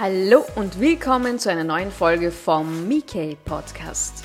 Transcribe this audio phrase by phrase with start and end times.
[0.00, 4.22] Hallo und willkommen zu einer neuen Folge vom Mickey Podcast.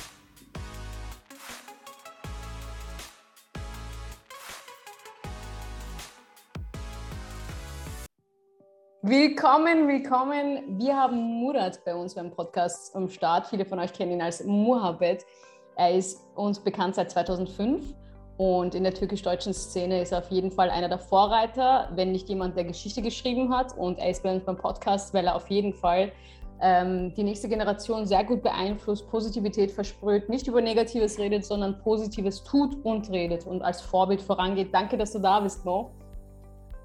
[9.02, 10.78] Willkommen, willkommen.
[10.78, 13.48] Wir haben Murat bei uns beim Podcast am Start.
[13.48, 15.26] Viele von euch kennen ihn als Muhabbet.
[15.74, 17.96] Er ist uns bekannt seit 2005
[18.36, 22.28] und in der türkisch-deutschen Szene ist er auf jeden Fall einer der Vorreiter, wenn nicht
[22.28, 23.76] jemand, der Geschichte geschrieben hat.
[23.76, 26.10] Und er ist bei uns beim Podcast, weil er auf jeden Fall
[26.60, 32.42] ähm, die nächste Generation sehr gut beeinflusst, Positivität versprüht, nicht über Negatives redet, sondern Positives
[32.42, 34.74] tut und redet und als Vorbild vorangeht.
[34.74, 35.92] Danke, dass du da bist, Mo.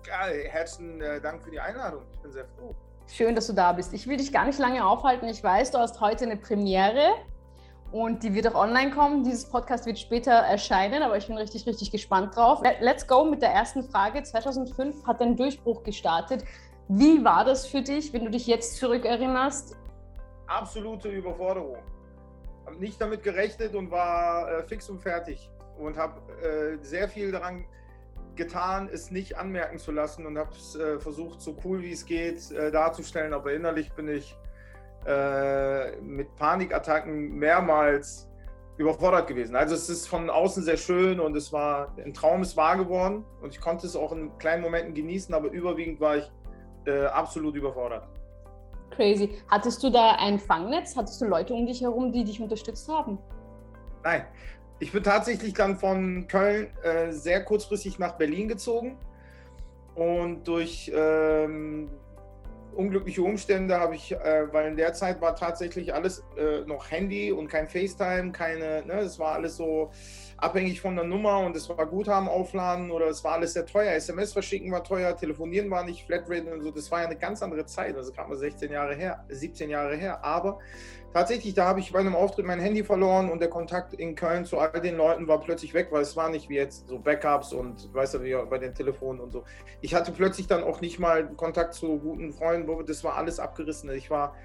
[0.07, 2.02] Ja, herzlichen äh, Dank für die Einladung.
[2.13, 2.76] Ich bin sehr froh.
[3.07, 3.91] Schön, dass du da bist.
[3.93, 5.27] Ich will dich gar nicht lange aufhalten.
[5.27, 7.16] Ich weiß, du hast heute eine Premiere
[7.91, 9.23] und die wird auch online kommen.
[9.23, 12.62] Dieses Podcast wird später erscheinen, aber ich bin richtig, richtig gespannt drauf.
[12.79, 14.21] Let's go mit der ersten Frage.
[14.21, 16.43] 2005 hat dein Durchbruch gestartet.
[16.88, 19.75] Wie war das für dich, wenn du dich jetzt zurückerinnerst?
[20.48, 21.77] Absolute Überforderung.
[22.65, 27.32] Habe nicht damit gerechnet und war äh, fix und fertig und habe äh, sehr viel
[27.32, 27.65] daran
[28.35, 32.05] getan, es nicht anmerken zu lassen und habe es äh, versucht, so cool wie es
[32.05, 33.34] geht darzustellen.
[33.34, 34.35] Aber innerlich bin ich
[35.05, 38.29] äh, mit Panikattacken mehrmals
[38.77, 39.55] überfordert gewesen.
[39.55, 43.25] Also es ist von außen sehr schön und es war ein Traum ist wahr geworden
[43.41, 46.31] und ich konnte es auch in kleinen Momenten genießen, aber überwiegend war ich
[46.85, 48.07] äh, absolut überfordert.
[48.91, 49.37] Crazy.
[49.49, 50.95] Hattest du da ein Fangnetz?
[50.95, 53.17] Hattest du Leute um dich herum, die dich unterstützt haben?
[54.03, 54.25] Nein.
[54.81, 58.97] Ich bin tatsächlich dann von Köln äh, sehr kurzfristig nach Berlin gezogen
[59.95, 61.89] und durch ähm,
[62.80, 67.31] unglückliche Umstände habe ich, äh, weil in der Zeit war tatsächlich alles äh, noch Handy
[67.31, 69.91] und kein FaceTime, keine, ne, es war alles so
[70.41, 73.94] abhängig von der Nummer und es war Guthaben aufladen oder es war alles sehr teuer.
[73.94, 77.41] SMS verschicken war teuer, telefonieren war nicht, Flatrate und so, das war ja eine ganz
[77.41, 80.59] andere Zeit, also gerade mal 16 Jahre her, 17 Jahre her, aber
[81.13, 84.45] tatsächlich, da habe ich bei einem Auftritt mein Handy verloren und der Kontakt in Köln
[84.45, 87.53] zu all den Leuten war plötzlich weg, weil es war nicht wie jetzt so Backups
[87.53, 89.44] und weißt du, wie bei den Telefonen und so.
[89.81, 93.89] Ich hatte plötzlich dann auch nicht mal Kontakt zu guten Freunden, das war alles abgerissen.
[93.91, 94.35] Ich war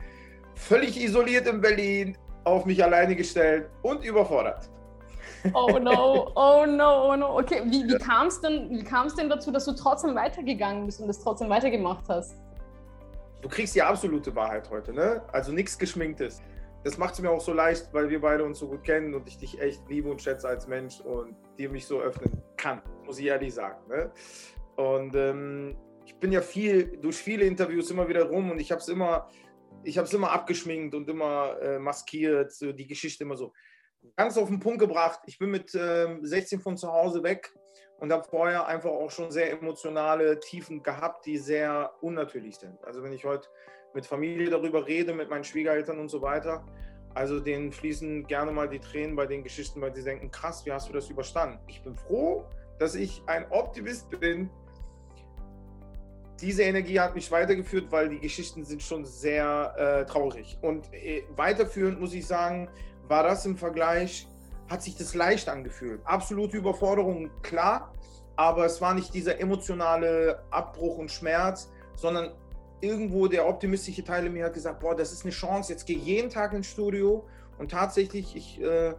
[0.54, 4.70] völlig isoliert in Berlin, auf mich alleine gestellt und überfordert.
[5.52, 7.38] Oh no, oh no, oh no.
[7.38, 8.86] Okay, wie, wie kam es denn,
[9.18, 12.36] denn dazu, dass du trotzdem weitergegangen bist und das trotzdem weitergemacht hast?
[13.42, 15.22] Du kriegst die absolute Wahrheit heute, ne?
[15.32, 16.40] Also nichts Geschminktes
[16.84, 19.26] das macht es mir auch so leicht, weil wir beide uns so gut kennen und
[19.26, 23.18] ich dich echt liebe und schätze als Mensch und dir mich so öffnen kann, muss
[23.18, 23.78] ich ehrlich sagen.
[23.88, 24.12] Ne?
[24.76, 28.82] Und ähm, ich bin ja viel durch viele Interviews immer wieder rum und ich habe
[28.82, 29.28] es immer,
[29.82, 33.54] ich habe es immer abgeschminkt und immer äh, maskiert, so die Geschichte immer so
[34.16, 35.20] ganz auf den Punkt gebracht.
[35.26, 37.52] Ich bin mit äh, 16 von zu Hause weg
[37.98, 42.82] und habe vorher einfach auch schon sehr emotionale Tiefen gehabt, die sehr unnatürlich sind.
[42.84, 43.48] Also wenn ich heute
[43.94, 46.64] mit Familie darüber rede, mit meinen Schwiegereltern und so weiter.
[47.14, 50.72] Also denen fließen gerne mal die Tränen bei den Geschichten, weil sie denken, krass, wie
[50.72, 51.60] hast du das überstanden?
[51.68, 52.44] Ich bin froh,
[52.78, 54.50] dass ich ein Optimist bin.
[56.40, 60.58] Diese Energie hat mich weitergeführt, weil die Geschichten sind schon sehr äh, traurig.
[60.60, 62.68] Und äh, weiterführend muss ich sagen,
[63.08, 64.26] war das im Vergleich,
[64.68, 66.00] hat sich das leicht angefühlt.
[66.04, 67.92] Absolute Überforderung, klar,
[68.36, 72.32] aber es war nicht dieser emotionale Abbruch und Schmerz, sondern
[72.80, 75.96] irgendwo der optimistische Teil in mir hat gesagt, boah, das ist eine Chance, jetzt gehe
[75.96, 77.24] ich jeden Tag ins Studio
[77.58, 78.94] und tatsächlich, ich äh,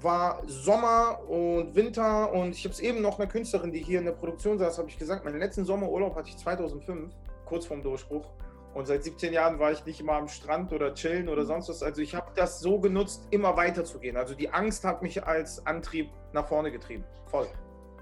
[0.00, 4.04] war Sommer und Winter und ich habe es eben noch einer Künstlerin, die hier in
[4.04, 7.12] der Produktion saß, habe ich gesagt, meinen letzten Sommerurlaub hatte ich 2005,
[7.44, 8.30] kurz vorm Durchbruch.
[8.78, 11.82] Und seit 17 Jahren war ich nicht immer am Strand oder chillen oder sonst was.
[11.82, 14.16] Also ich habe das so genutzt, immer weiterzugehen.
[14.16, 17.02] Also die Angst hat mich als Antrieb nach vorne getrieben.
[17.26, 17.48] Voll.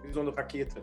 [0.03, 0.83] Wie so eine Rakete.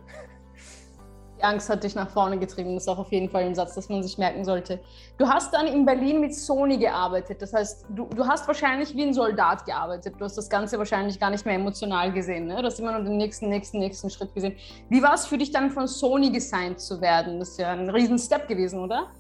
[1.38, 2.74] Die Angst hat dich nach vorne getrieben.
[2.74, 4.80] Das ist auch auf jeden Fall ein Satz, das man sich merken sollte.
[5.20, 7.40] Du hast dann in Berlin mit Sony gearbeitet.
[7.40, 10.16] Das heißt, du, du hast wahrscheinlich wie ein Soldat gearbeitet.
[10.18, 12.48] Du hast das Ganze wahrscheinlich gar nicht mehr emotional gesehen.
[12.48, 12.56] Ne?
[12.56, 14.56] Du hast immer nur den nächsten, nächsten, nächsten Schritt gesehen.
[14.90, 17.38] Wie war es für dich dann von Sony gesigned zu werden?
[17.38, 19.12] Das ist ja ein riesen Step gewesen, oder?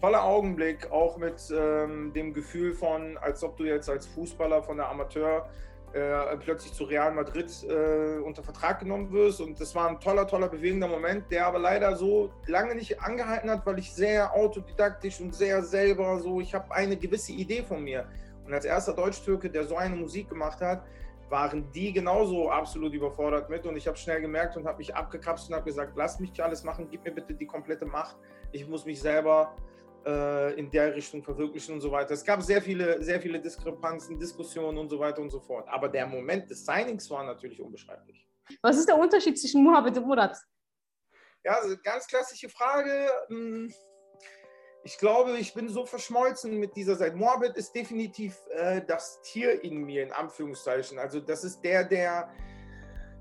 [0.00, 4.76] Toller Augenblick, auch mit ähm, dem Gefühl von, als ob du jetzt als Fußballer von
[4.76, 5.48] der Amateur
[5.92, 9.40] äh, plötzlich zu Real Madrid äh, unter Vertrag genommen wirst.
[9.40, 13.50] Und das war ein toller, toller, bewegender Moment, der aber leider so lange nicht angehalten
[13.50, 17.82] hat, weil ich sehr autodidaktisch und sehr selber so, ich habe eine gewisse Idee von
[17.82, 18.06] mir.
[18.44, 20.82] Und als erster Deutsch-Türke, der so eine Musik gemacht hat,
[21.30, 23.64] waren die genauso absolut überfordert mit.
[23.64, 26.62] Und ich habe schnell gemerkt und habe mich abgekapselt und habe gesagt, lass mich alles
[26.62, 28.16] machen, gib mir bitte die komplette Macht.
[28.52, 29.54] Ich muss mich selber
[30.06, 32.14] in der Richtung verwirklichen und so weiter.
[32.14, 35.68] Es gab sehr viele, sehr viele Diskrepanzen, Diskussionen und so weiter und so fort.
[35.68, 38.24] Aber der Moment des Signings war natürlich unbeschreiblich.
[38.62, 40.36] Was ist der Unterschied zwischen Mohammed und Murat?
[41.44, 43.08] Ja, also ganz klassische Frage.
[43.28, 43.72] Hm,
[44.84, 47.16] ich glaube, ich bin so verschmolzen mit dieser Seite.
[47.16, 50.98] Morbid ist definitiv äh, das Tier in mir, in Anführungszeichen.
[50.98, 52.32] Also das ist der, der...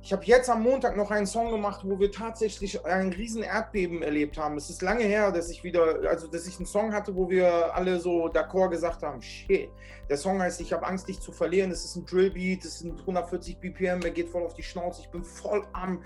[0.05, 4.03] Ich habe jetzt am Montag noch einen Song gemacht, wo wir tatsächlich ein riesen Erdbeben
[4.03, 4.55] erlebt haben.
[4.55, 7.73] Es ist lange her, dass ich wieder, also dass ich einen Song hatte, wo wir
[7.73, 9.71] alle so d'accord gesagt haben, shit.
[10.07, 11.71] Der Song heißt Ich habe Angst, dich zu verlieren.
[11.71, 15.01] Es ist ein Drillbeat, es sind 140 BPM, er geht voll auf die Schnauze.
[15.01, 16.03] Ich bin voll am,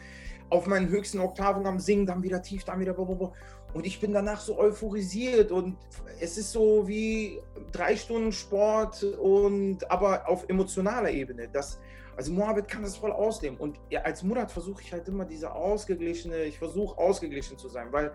[0.49, 3.33] auf meinen höchsten Oktaven am Singen, dann wieder tief, dann wieder blablabla.
[3.73, 5.75] Und ich bin danach so euphorisiert und
[6.21, 7.41] es ist so wie
[7.73, 11.49] drei Stunden Sport und aber auf emotionaler Ebene.
[11.51, 11.81] Das,
[12.19, 13.57] also Mohammed kann das voll ausleben.
[13.57, 17.93] Und ja, als Murat versuche ich halt immer diese ausgeglichene, ich versuche ausgeglichen zu sein,
[17.93, 18.11] weil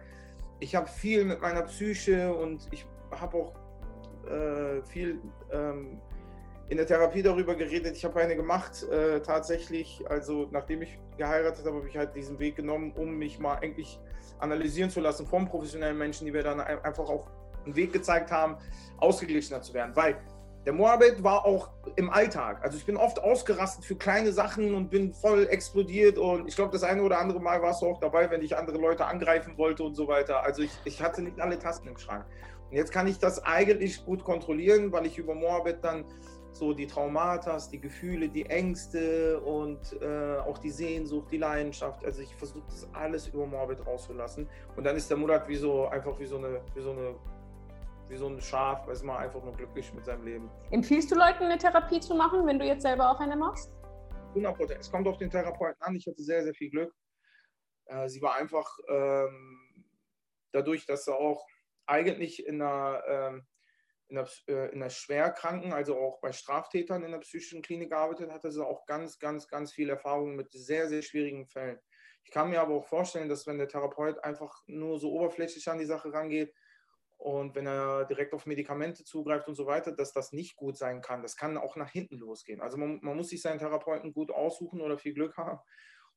[0.61, 3.55] ich habe viel mit meiner Psyche und ich habe auch
[4.31, 6.03] äh, viel ähm,
[6.69, 7.97] in der Therapie darüber geredet.
[7.97, 10.05] Ich habe eine gemacht, äh, tatsächlich.
[10.06, 13.99] Also, nachdem ich geheiratet habe, habe ich halt diesen Weg genommen, um mich mal eigentlich
[14.39, 17.27] analysieren zu lassen von professionellen Menschen, die mir dann einfach auch
[17.65, 18.59] einen Weg gezeigt haben,
[18.99, 19.97] ausgeglichener zu werden.
[19.97, 20.19] Weil
[20.64, 22.62] der Moabit war auch im Alltag.
[22.62, 26.19] Also ich bin oft ausgerastet für kleine Sachen und bin voll explodiert.
[26.19, 28.78] Und ich glaube, das eine oder andere Mal warst du auch dabei, wenn ich andere
[28.78, 30.43] Leute angreifen wollte und so weiter.
[30.43, 32.25] Also ich, ich hatte nicht alle Tasten im Schrank.
[32.70, 36.06] Und jetzt kann ich das eigentlich gut kontrollieren, weil ich über Moabit dann
[36.55, 42.05] so die Traumata, die Gefühle, die Ängste und äh, auch die Sehnsucht, die Leidenschaft.
[42.05, 44.49] Also ich versuche das alles über Morbid rauszulassen.
[44.76, 47.14] Und dann ist der Murat wie so einfach wie so eine, wie so eine,
[48.09, 50.51] wie so ein Schaf, weiß man einfach nur glücklich mit seinem Leben.
[50.71, 53.73] Empfiehlst du Leuten eine Therapie zu machen, wenn du jetzt selber auch eine machst?
[54.37, 55.95] 100 Es kommt auf den Therapeuten an.
[55.95, 56.93] Ich hatte sehr, sehr viel Glück.
[57.87, 59.85] Äh, sie war einfach ähm,
[60.53, 61.47] dadurch, dass sie auch
[61.87, 63.47] eigentlich in einer ähm,
[64.09, 68.31] in der, äh, in der Schwerkranken, also auch bei Straftätern in der psychischen Klinik gearbeitet,
[68.31, 71.79] hatte sie auch ganz, ganz, ganz viel Erfahrung mit sehr, sehr schwierigen Fällen.
[72.23, 75.79] Ich kann mir aber auch vorstellen, dass wenn der Therapeut einfach nur so oberflächlich an
[75.79, 76.55] die Sache rangeht
[77.25, 81.00] und wenn er direkt auf Medikamente zugreift und so weiter, dass das nicht gut sein
[81.00, 81.23] kann.
[81.23, 82.61] Das kann auch nach hinten losgehen.
[82.61, 85.59] Also man, man muss sich seinen Therapeuten gut aussuchen oder viel Glück haben.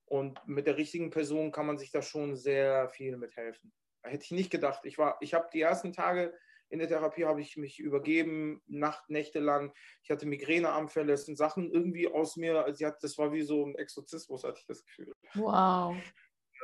[0.04, 3.72] Und mit der richtigen Person kann man sich da schon sehr viel mithelfen.
[4.04, 4.82] Hätte ich nicht gedacht.
[4.84, 6.34] Ich, ich habe die ersten Tage
[6.70, 9.74] in der Therapie habe ich mich übergeben, Nacht, Nächte lang.
[10.04, 11.14] Ich hatte Migräneanfälle.
[11.14, 14.60] Es sind Sachen irgendwie aus mir, sie hat, das war wie so ein Exorzismus, hatte
[14.60, 15.16] ich das Gefühl.
[15.36, 15.96] Wow.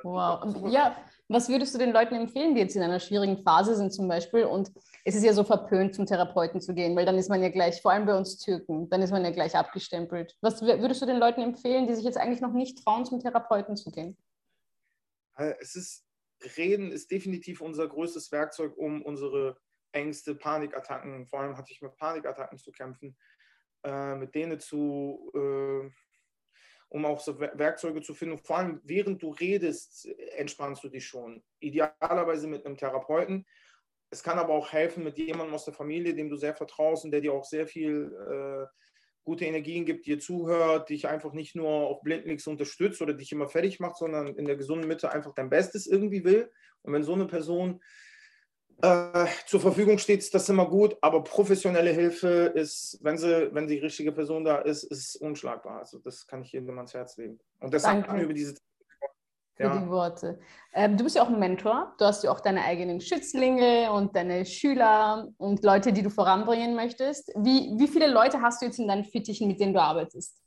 [0.04, 0.70] Wow.
[0.70, 0.96] Ja,
[1.30, 4.44] was würdest du den Leuten empfehlen, die jetzt in einer schwierigen Phase sind zum Beispiel?
[4.44, 4.72] Und
[5.06, 7.82] es ist ja so verpönt, zum Therapeuten zu gehen, weil dann ist man ja gleich,
[7.82, 10.38] vor allem bei uns Türken, dann ist man ja gleich abgestempelt.
[10.42, 13.76] Was würdest du den Leuten empfehlen, die sich jetzt eigentlich noch nicht trauen, zum Therapeuten
[13.78, 14.18] zu gehen?
[15.38, 16.06] Äh, es ist,
[16.58, 19.58] Reden ist definitiv unser größtes Werkzeug, um unsere
[19.94, 23.16] Ängste, Panikattacken, vor allem hatte ich mit Panikattacken zu kämpfen,
[23.84, 25.90] äh, mit denen zu, äh,
[26.94, 28.38] um auch so Werkzeuge zu finden.
[28.38, 30.08] Vor allem während du redest,
[30.38, 31.44] entspannst du dich schon.
[31.60, 33.48] Idealerweise mit einem Therapeuten.
[34.12, 37.10] Es kann aber auch helfen mit jemandem aus der Familie, dem du sehr vertraust und
[37.10, 38.68] der dir auch sehr viel äh,
[39.24, 43.48] gute Energien gibt, dir zuhört, dich einfach nicht nur auf Blindnix unterstützt oder dich immer
[43.48, 46.52] fertig macht, sondern in der gesunden Mitte einfach dein Bestes irgendwie will.
[46.84, 47.82] Und wenn so eine Person
[48.82, 53.68] äh, zur Verfügung steht, ist das immer gut, aber professionelle Hilfe ist, wenn sie, wenn
[53.68, 55.80] die richtige Person da ist, ist unschlagbar.
[55.80, 57.40] Also das kann ich jedem ans Herz legen.
[57.60, 58.24] Und deshalb Danke.
[58.24, 58.56] über diese
[59.56, 59.78] für ja.
[59.78, 60.40] die Worte.
[60.74, 61.94] Ähm, du bist ja auch ein Mentor.
[62.00, 66.76] Du hast ja auch deine eigenen Schützlinge und deine Schüler und Leute, die du voranbringen
[66.76, 67.32] möchtest.
[67.36, 70.43] Wie, wie viele Leute hast du jetzt in deinen Fittichen, mit denen du arbeitest?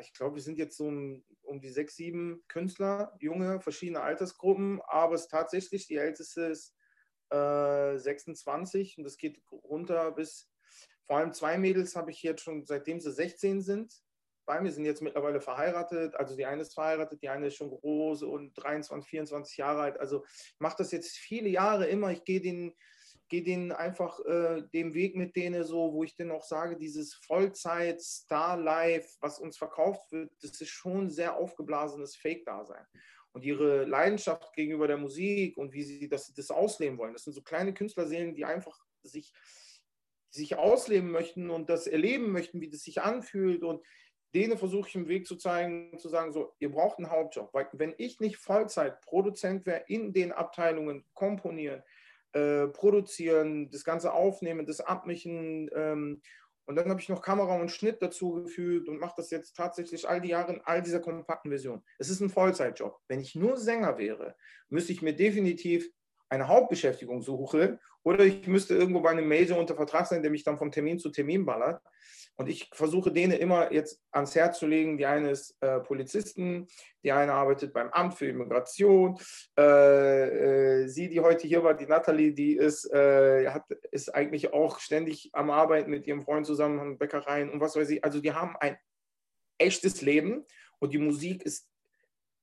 [0.00, 4.80] Ich glaube, wir sind jetzt so um, um die sechs, sieben Künstler, junge, verschiedene Altersgruppen,
[4.86, 6.74] aber es ist tatsächlich, die älteste ist
[7.30, 10.50] äh, 26 und das geht runter bis,
[11.06, 14.02] vor allem zwei Mädels habe ich jetzt schon, seitdem sie 16 sind,
[14.50, 16.16] bei mir sind jetzt mittlerweile verheiratet.
[16.16, 20.00] Also die eine ist verheiratet, die eine ist schon groß und 23, 24 Jahre alt.
[20.00, 22.10] Also ich mache das jetzt viele Jahre immer.
[22.10, 22.74] Ich gehe den,
[23.30, 27.14] gehe den einfach äh, dem Weg mit denen so, wo ich dann auch sage, dieses
[27.14, 32.84] Vollzeit Star Life, was uns verkauft wird, das ist schon sehr aufgeblasenes Fake-Dasein
[33.32, 37.12] und ihre Leidenschaft gegenüber der Musik und wie sie das, das ausleben wollen.
[37.12, 39.32] Das sind so kleine Künstlerseelen, die einfach sich,
[40.30, 43.62] sich ausleben möchten und das erleben möchten, wie das sich anfühlt.
[43.62, 43.84] Und
[44.34, 47.54] denen versuche ich einen Weg zu zeigen, zu sagen, so, ihr braucht einen Hauptjob.
[47.54, 51.82] Weil wenn ich nicht Vollzeit Produzent wäre, in den Abteilungen komponieren,
[52.32, 56.22] äh, produzieren, das Ganze aufnehmen, das abmischen ähm,
[56.70, 60.08] und dann habe ich noch Kamera und Schnitt dazu gefügt und mache das jetzt tatsächlich
[60.08, 61.82] all die Jahre in all dieser kompakten Version.
[61.98, 62.96] Es ist ein Vollzeitjob.
[63.08, 64.36] Wenn ich nur Sänger wäre,
[64.68, 65.90] müsste ich mir definitiv
[66.28, 70.44] eine Hauptbeschäftigung suche oder ich müsste irgendwo bei einem Major unter Vertrag sein, der mich
[70.44, 71.82] dann von Termin zu Termin ballert.
[72.36, 74.96] Und ich versuche denen immer jetzt ans Herz zu legen.
[74.96, 76.66] Die eine ist äh, Polizisten,
[77.04, 79.18] die eine arbeitet beim Amt für Immigration.
[79.58, 84.54] Äh, äh, sie, die heute hier war, die Nathalie, die ist, äh, hat, ist eigentlich
[84.54, 88.02] auch ständig am Arbeiten mit ihrem Freund zusammen an Bäckereien und was weiß ich.
[88.04, 88.78] Also die haben ein
[89.58, 90.46] echtes Leben
[90.78, 91.68] und die Musik ist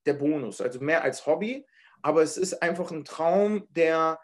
[0.06, 1.66] der Bonus, also mehr als Hobby.
[2.02, 4.20] Aber es ist einfach ein Traum, der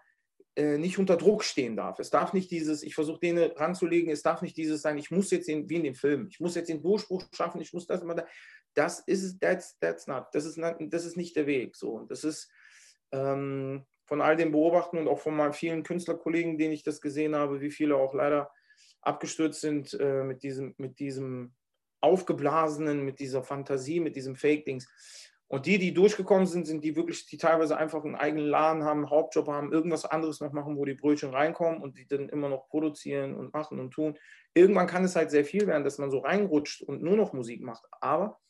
[0.56, 1.98] äh, nicht unter Druck stehen darf.
[1.98, 5.30] Es darf nicht dieses, ich versuche denen ranzulegen, es darf nicht dieses sein, ich muss
[5.30, 8.02] jetzt in, wie in dem Film, ich muss jetzt den Durchbruch schaffen, ich muss das
[8.02, 8.26] immer da.
[8.74, 11.76] Das ist, that's, that's not, das ist, not, das ist nicht der Weg.
[11.76, 11.90] So.
[11.90, 12.50] Und das ist
[13.12, 17.34] ähm, von all dem Beobachten und auch von meinen vielen Künstlerkollegen, denen ich das gesehen
[17.34, 18.50] habe, wie viele auch leider
[19.00, 21.54] abgestürzt sind äh, mit, diesem, mit diesem
[22.00, 24.88] aufgeblasenen, mit dieser Fantasie, mit diesem Fake-Dings.
[25.54, 29.02] Und die, die durchgekommen sind, sind die wirklich, die teilweise einfach einen eigenen Laden haben,
[29.02, 32.48] einen Hauptjob haben, irgendwas anderes noch machen, wo die Brötchen reinkommen und die dann immer
[32.48, 34.18] noch produzieren und machen und tun.
[34.52, 37.62] Irgendwann kann es halt sehr viel werden, dass man so reinrutscht und nur noch Musik
[37.62, 37.84] macht.
[38.00, 38.40] Aber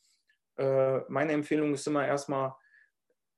[0.57, 2.55] äh, meine Empfehlung ist immer erstmal,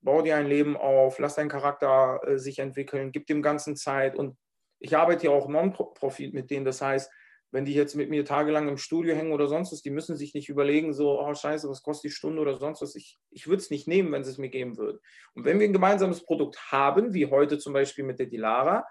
[0.00, 4.14] bau dir ein Leben auf, lass deinen Charakter äh, sich entwickeln, gib dem Ganzen Zeit.
[4.14, 4.36] Und
[4.78, 6.66] ich arbeite ja auch Non-Profit mit denen.
[6.66, 7.10] Das heißt,
[7.56, 10.34] wenn die jetzt mit mir tagelang im Studio hängen oder sonst was, die müssen sich
[10.34, 12.94] nicht überlegen, so, oh scheiße, was kostet die Stunde oder sonst was.
[12.94, 14.98] Ich, ich würde es nicht nehmen, wenn sie es mir geben würden.
[15.32, 18.86] Und wenn wir ein gemeinsames Produkt haben, wie heute zum Beispiel mit der Dilara,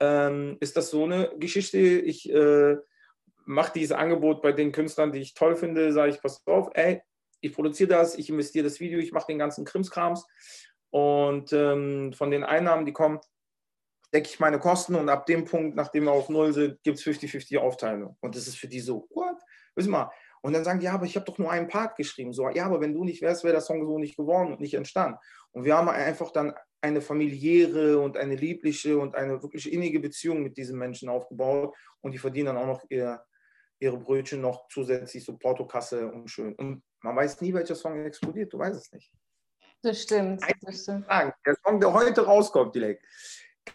[0.00, 2.78] ähm, ist das so eine Geschichte, ich äh,
[3.46, 7.02] mache dieses Angebot bei den Künstlern, die ich toll finde, sage ich, pass auf, ey,
[7.40, 10.26] ich produziere das, ich investiere das Video, ich mache den ganzen Krimskrams
[10.90, 13.20] und ähm, von den Einnahmen, die kommen,
[14.12, 17.04] decke ich meine Kosten und ab dem Punkt, nachdem wir auf Null sind, gibt es
[17.04, 18.16] 50-50 Aufteilung.
[18.20, 19.36] Und das ist für die so, what?
[19.74, 20.10] Wissen wir.
[20.42, 22.32] Und dann sagen die, ja, aber ich habe doch nur einen Part geschrieben.
[22.32, 24.74] So, ja, aber wenn du nicht wärst, wäre der Song so nicht geworden und nicht
[24.74, 25.18] entstanden.
[25.52, 30.42] Und wir haben einfach dann eine familiäre und eine liebliche und eine wirklich innige Beziehung
[30.42, 31.76] mit diesen Menschen aufgebaut.
[32.00, 33.22] Und die verdienen dann auch noch ihr,
[33.80, 36.54] ihre Brötchen noch zusätzlich so Portokasse und schön.
[36.54, 38.52] Und man weiß nie, welcher Song explodiert.
[38.52, 39.12] Du weißt es nicht.
[39.82, 40.42] Das stimmt.
[40.62, 41.06] Das stimmt.
[41.08, 43.04] Der Song, der heute rauskommt, direkt,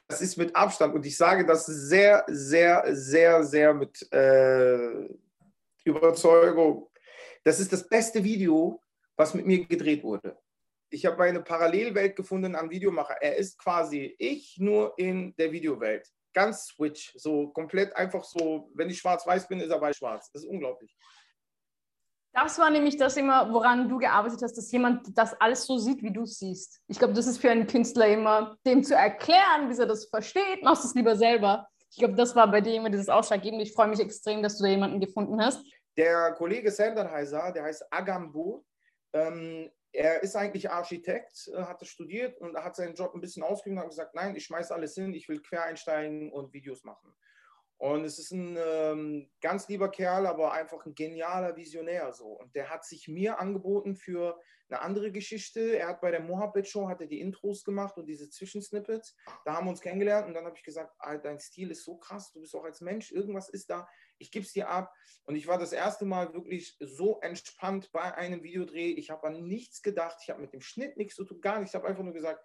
[0.07, 5.07] das ist mit Abstand und ich sage das sehr, sehr, sehr, sehr mit äh,
[5.83, 6.89] Überzeugung.
[7.43, 8.81] Das ist das beste Video,
[9.15, 10.37] was mit mir gedreht wurde.
[10.89, 13.15] Ich habe eine Parallelwelt gefunden am Videomacher.
[13.21, 16.07] Er ist quasi ich nur in der Videowelt.
[16.33, 20.31] Ganz switch, so komplett einfach so, wenn ich schwarz-weiß bin, ist er weiß-schwarz.
[20.31, 20.95] Das ist unglaublich.
[22.35, 26.03] Das war nämlich das immer, woran du gearbeitet hast, dass jemand das alles so sieht,
[26.03, 26.81] wie du es siehst.
[26.87, 30.61] Ich glaube, das ist für einen Künstler immer, dem zu erklären, wie er das versteht,
[30.61, 31.69] machst du es lieber selber.
[31.89, 33.63] Ich glaube, das war bei dir immer dieses Ausschlaggebende.
[33.63, 35.63] Ich freue mich extrem, dass du da jemanden gefunden hast.
[35.95, 38.65] Der Kollege Sanderheiser, der heißt Agambu,
[39.13, 43.77] ähm, er ist eigentlich Architekt, äh, hatte studiert und hat seinen Job ein bisschen ausgeübt
[43.77, 47.15] und hat gesagt, nein, ich schmeiße alles hin, ich will quer einsteigen und Videos machen.
[47.77, 52.27] Und es ist ein ähm, ganz lieber Kerl, aber einfach ein genialer Visionär so.
[52.27, 54.39] Und der hat sich mir angeboten für
[54.69, 55.77] eine andere Geschichte.
[55.77, 59.15] Er hat bei der Mohabit Show hat er die Intros gemacht und diese Zwischensnippets.
[59.43, 62.31] Da haben wir uns kennengelernt und dann habe ich gesagt, dein Stil ist so krass,
[62.31, 64.93] du bist auch als Mensch, irgendwas ist da, ich gebe es dir ab.
[65.25, 68.91] Und ich war das erste Mal wirklich so entspannt bei einem Videodreh.
[68.93, 71.71] Ich habe an nichts gedacht, ich habe mit dem Schnitt nichts zu tun, gar nichts.
[71.71, 72.41] Ich habe einfach nur gesagt,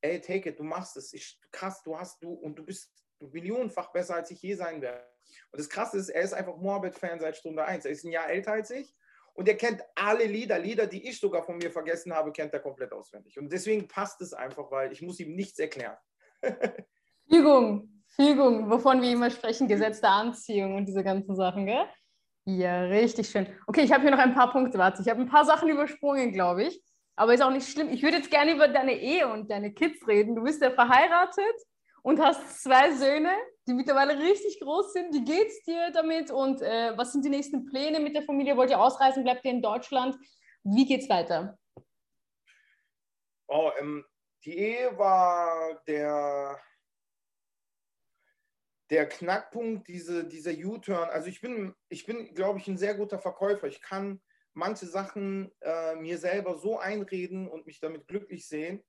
[0.00, 1.12] ey, take it, du machst es.
[1.12, 2.90] Ich, krass, du hast du und du bist
[3.20, 5.04] millionenfach besser, als ich je sein werde.
[5.52, 7.84] Und das Krasse ist, er ist einfach Moabit-Fan seit Stunde 1.
[7.84, 8.94] Er ist ein Jahr älter als ich
[9.34, 10.58] und er kennt alle Lieder.
[10.58, 13.38] Lieder, die ich sogar von mir vergessen habe, kennt er komplett auswendig.
[13.38, 15.96] Und deswegen passt es einfach, weil ich muss ihm nichts erklären.
[17.28, 21.86] Fügung, Fügung, wovon wir immer sprechen, Gesetz der Anziehung und diese ganzen Sachen, gell?
[22.44, 23.46] Ja, richtig schön.
[23.66, 25.02] Okay, ich habe hier noch ein paar Punkte, warte.
[25.02, 26.82] Ich habe ein paar Sachen übersprungen, glaube ich.
[27.14, 27.90] Aber ist auch nicht schlimm.
[27.90, 30.34] Ich würde jetzt gerne über deine Ehe und deine Kids reden.
[30.34, 31.54] Du bist ja verheiratet
[32.02, 33.32] und hast zwei Söhne,
[33.66, 35.14] die mittlerweile richtig groß sind.
[35.14, 38.56] Wie geht's dir damit und äh, was sind die nächsten Pläne mit der Familie?
[38.56, 39.24] Wollt ihr ausreisen?
[39.24, 40.16] Bleibt ihr in Deutschland?
[40.62, 41.58] Wie geht's weiter?
[43.48, 44.04] Oh, ähm,
[44.44, 46.58] die Ehe war der,
[48.90, 51.10] der Knackpunkt, diese, dieser U-Turn.
[51.10, 53.66] Also ich bin, ich bin, glaube ich, ein sehr guter Verkäufer.
[53.66, 54.20] Ich kann
[54.54, 58.82] manche Sachen äh, mir selber so einreden und mich damit glücklich sehen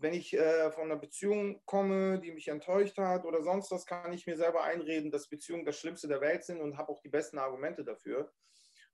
[0.00, 4.12] wenn ich äh, von einer Beziehung komme, die mich enttäuscht hat oder sonst was, kann
[4.12, 7.08] ich mir selber einreden, dass Beziehungen das Schlimmste der Welt sind und habe auch die
[7.08, 8.32] besten Argumente dafür.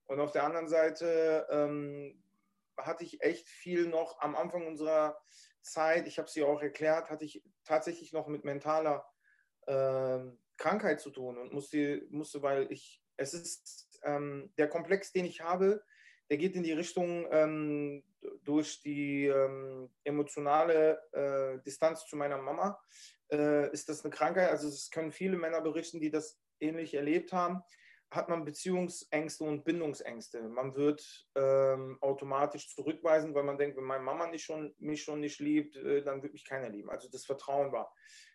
[0.07, 2.23] Und auf der anderen Seite ähm,
[2.77, 5.19] hatte ich echt viel noch am Anfang unserer
[5.63, 9.07] Zeit, ich habe es ja auch erklärt, hatte ich tatsächlich noch mit mentaler
[9.67, 10.21] äh,
[10.57, 15.41] Krankheit zu tun und musste, musste, weil ich, es ist ähm, der Komplex, den ich
[15.41, 15.83] habe,
[16.31, 18.05] der geht in die Richtung ähm,
[18.43, 22.81] durch die ähm, emotionale äh, Distanz zu meiner Mama.
[23.31, 24.51] Äh, ist das eine Krankheit?
[24.51, 27.63] Also es können viele Männer berichten, die das ähnlich erlebt haben.
[28.11, 30.43] Hat man Beziehungsängste und Bindungsängste.
[30.43, 35.21] Man wird ähm, automatisch zurückweisen, weil man denkt, wenn meine Mama nicht schon, mich schon
[35.21, 36.91] nicht liebt, äh, dann wird mich keiner lieben.
[36.91, 37.93] Also das Vertrauen war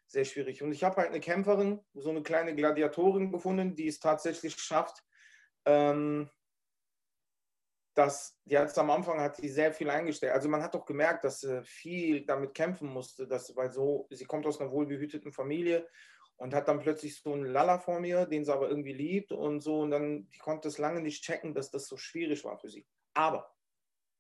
[0.08, 0.64] sehr schwierig.
[0.64, 5.04] Und ich habe halt eine Kämpferin, so eine kleine Gladiatorin gefunden, die es tatsächlich schafft,
[5.66, 6.30] ähm,
[7.94, 10.34] dass jetzt am Anfang hat sie sehr viel eingestellt.
[10.34, 14.26] Also man hat doch gemerkt, dass sie viel damit kämpfen musste, dass, weil so, sie
[14.26, 15.88] kommt aus einer wohlbehüteten Familie
[16.38, 19.60] und hat dann plötzlich so einen Lalla vor mir, den sie aber irgendwie liebt und
[19.60, 19.82] so.
[19.82, 22.88] Und dann, die konnte es lange nicht checken, dass das so schwierig war für sie.
[23.14, 23.54] Aber,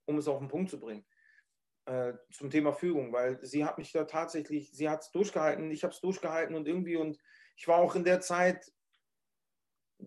[0.05, 1.05] um es auf den Punkt zu bringen,
[1.85, 5.83] äh, zum Thema Fügung, weil sie hat mich da tatsächlich, sie hat es durchgehalten, ich
[5.83, 7.17] habe es durchgehalten und irgendwie und
[7.55, 8.71] ich war auch in der Zeit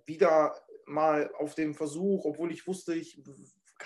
[0.07, 0.55] wieder
[0.93, 3.21] mal auf dem Versuch, obwohl ich wusste, ich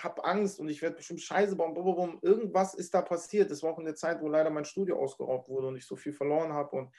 [0.03, 2.19] habe Angst und ich werde bestimmt Scheiße bauen.
[2.21, 3.49] Irgendwas ist da passiert.
[3.51, 5.95] Das war auch in der Zeit, wo leider mein Studio ausgeraubt wurde und ich so
[5.95, 6.93] viel verloren habe und,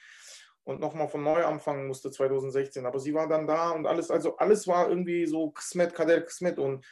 [0.65, 2.87] und nochmal von neu anfangen musste 2016.
[2.87, 6.59] Aber sie war dann da und alles, also alles war irgendwie so Ksmet, Kader Ksmet.
[6.59, 6.85] Und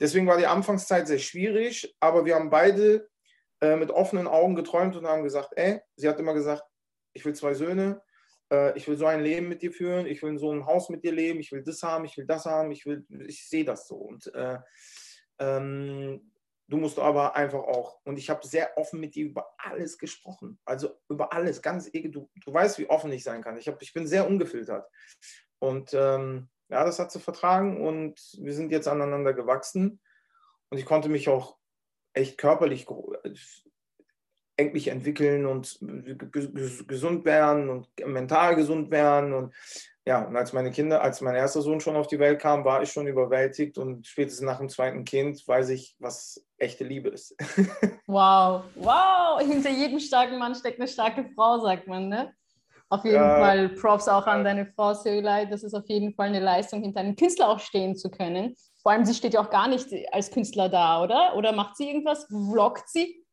[0.00, 3.08] deswegen war die Anfangszeit sehr schwierig, aber wir haben beide
[3.60, 6.62] äh, mit offenen Augen geträumt und haben gesagt, ey, sie hat immer gesagt,
[7.12, 8.02] ich will zwei Söhne,
[8.50, 10.88] äh, ich will so ein Leben mit dir führen, ich will in so einem Haus
[10.88, 13.64] mit dir leben, ich will das haben, ich will das haben, ich will, ich sehe
[13.64, 13.96] das so.
[13.96, 14.58] Und äh,
[15.38, 16.32] ähm,
[16.68, 20.58] du musst aber einfach auch, und ich habe sehr offen mit dir über alles gesprochen,
[20.64, 23.56] also über alles, ganz du, du weißt, wie offen ich sein kann.
[23.58, 24.88] Ich, hab, ich bin sehr ungefiltert.
[25.58, 30.00] Und ähm, ja, das hat sie vertragen und wir sind jetzt aneinander gewachsen.
[30.68, 31.56] Und ich konnte mich auch
[32.12, 32.86] echt körperlich
[34.56, 35.78] endlich entwickeln und
[36.88, 39.32] gesund werden und mental gesund werden.
[39.32, 39.54] Und
[40.06, 42.82] ja, und als meine Kinder, als mein erster Sohn schon auf die Welt kam, war
[42.82, 47.34] ich schon überwältigt und spätestens nach dem zweiten Kind weiß ich, was echte Liebe ist.
[48.06, 52.32] wow, wow, hinter jedem starken Mann steckt eine starke Frau, sagt man, ne?
[52.88, 53.38] Auf jeden ja.
[53.38, 55.44] Fall Props auch an deine Frau Söylei.
[55.46, 58.54] Das ist auf jeden Fall eine Leistung, hinter einem Künstler auch stehen zu können.
[58.80, 61.34] Vor allem, sie steht ja auch gar nicht als Künstler da, oder?
[61.34, 62.26] Oder macht sie irgendwas?
[62.26, 63.25] Vloggt sie?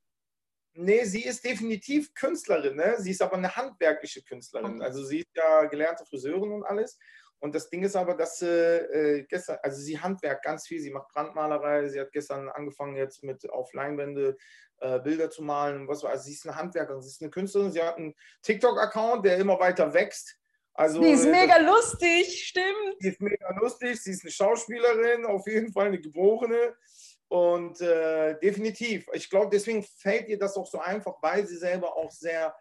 [0.76, 2.76] Nee, sie ist definitiv Künstlerin.
[2.76, 2.96] Ne?
[2.98, 4.82] Sie ist aber eine handwerkliche Künstlerin.
[4.82, 6.98] Also sie ist ja gelernte Friseurin und alles.
[7.40, 10.80] Und das Ding ist aber, dass sie äh, gestern, also sie handwerkt ganz viel.
[10.80, 11.90] Sie macht Brandmalerei.
[11.90, 14.38] Sie hat gestern angefangen jetzt mit auf Leinwände
[14.80, 16.12] äh, Bilder zu malen und was war.
[16.12, 17.72] Also sie ist eine Handwerkerin, sie ist eine Künstlerin.
[17.72, 20.38] Sie hat einen TikTok-Account, der immer weiter wächst.
[20.76, 22.96] Also, die ist mega das, lustig, stimmt.
[23.02, 24.02] Die ist mega lustig.
[24.02, 26.76] Sie ist eine Schauspielerin, auf jeden Fall eine geborene.
[27.30, 31.96] Und äh, definitiv, ich glaube, deswegen fällt ihr das auch so einfach, weil sie selber
[31.96, 32.56] auch sehr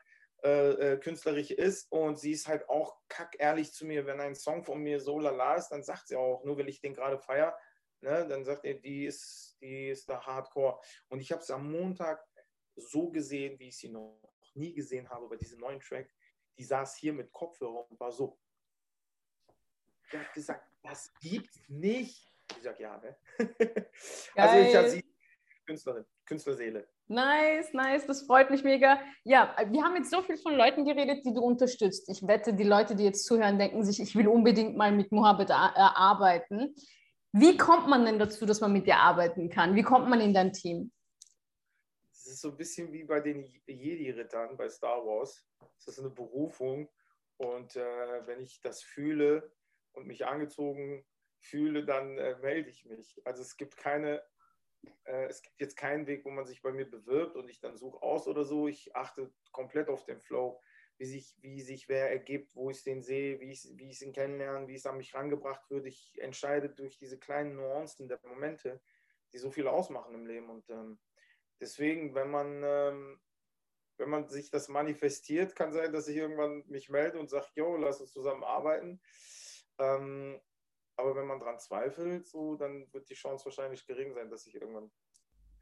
[0.44, 4.34] äh, äh, künstlerisch ist und sie ist halt auch kack ehrlich zu mir, wenn ein
[4.34, 7.16] Song von mir so lala ist, dann sagt sie auch, nur weil ich den gerade
[7.18, 7.56] feiere,
[8.00, 10.80] ne, dann sagt er, die ist, die ist da Hardcore.
[11.08, 12.26] Und ich habe es am Montag
[12.74, 14.20] so gesehen, wie ich sie noch
[14.54, 16.12] nie gesehen habe bei diesem neuen Track.
[16.58, 18.36] Die saß hier mit Kopfhörer und war so.
[20.10, 22.31] Die hat gesagt, das gibt's nicht.
[22.56, 23.16] Ich sage ja, ne?
[24.36, 25.04] also ich habe sie
[25.66, 26.88] Künstlerin, Künstlerseele.
[27.08, 29.00] Nice, nice, das freut mich mega.
[29.24, 32.08] Ja, wir haben jetzt so viel von Leuten geredet, die du unterstützt.
[32.08, 35.50] Ich wette, die Leute, die jetzt zuhören, denken sich, ich will unbedingt mal mit Mohammed
[35.50, 36.74] äh, arbeiten.
[37.32, 39.74] Wie kommt man denn dazu, dass man mit dir arbeiten kann?
[39.74, 40.92] Wie kommt man in dein Team?
[42.10, 45.44] Das ist so ein bisschen wie bei den Jedi-Rittern bei Star Wars.
[45.58, 46.88] Das ist eine Berufung.
[47.38, 49.50] Und äh, wenn ich das fühle
[49.92, 51.04] und mich angezogen
[51.42, 53.20] fühle, dann äh, melde ich mich.
[53.24, 54.22] Also es gibt keine,
[55.04, 57.76] äh, es gibt jetzt keinen Weg, wo man sich bei mir bewirbt und ich dann
[57.76, 58.68] suche aus oder so.
[58.68, 60.60] Ich achte komplett auf den Flow,
[60.98, 64.12] wie sich, wie sich wer ergibt, wo ich den sehe, wie ich, wie ich ihn
[64.12, 65.86] kennenlerne, wie es an mich rangebracht wird.
[65.86, 68.80] Ich entscheide durch diese kleinen Nuancen der Momente,
[69.32, 70.50] die so viel ausmachen im Leben.
[70.50, 70.98] Und ähm,
[71.60, 73.20] deswegen, wenn man ähm,
[74.02, 77.76] wenn man sich das manifestiert, kann sein, dass ich irgendwann mich melde und sage, yo,
[77.76, 79.00] lass uns zusammen arbeiten.
[79.78, 80.40] Ähm,
[80.96, 84.54] aber wenn man dran zweifelt, so, dann wird die Chance wahrscheinlich gering sein, dass ich
[84.54, 84.90] irgendwann.